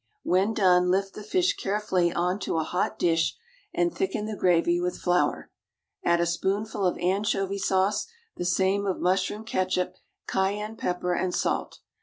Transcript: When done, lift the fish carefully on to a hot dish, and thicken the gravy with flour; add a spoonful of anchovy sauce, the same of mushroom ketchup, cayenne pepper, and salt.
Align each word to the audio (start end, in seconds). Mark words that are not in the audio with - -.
When 0.23 0.55
done, 0.55 0.89
lift 0.89 1.13
the 1.13 1.21
fish 1.21 1.55
carefully 1.55 2.11
on 2.11 2.39
to 2.39 2.57
a 2.57 2.63
hot 2.63 2.97
dish, 2.97 3.37
and 3.71 3.93
thicken 3.93 4.25
the 4.25 4.35
gravy 4.35 4.81
with 4.81 4.97
flour; 4.97 5.51
add 6.03 6.19
a 6.19 6.25
spoonful 6.25 6.87
of 6.87 6.97
anchovy 6.97 7.59
sauce, 7.59 8.07
the 8.35 8.43
same 8.45 8.87
of 8.87 8.99
mushroom 8.99 9.43
ketchup, 9.45 9.97
cayenne 10.25 10.75
pepper, 10.75 11.13
and 11.13 11.35
salt. 11.35 11.81